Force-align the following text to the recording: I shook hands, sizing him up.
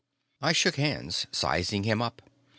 I 0.41 0.51
shook 0.53 0.77
hands, 0.77 1.27
sizing 1.31 1.83
him 1.83 2.01
up. 2.01 2.23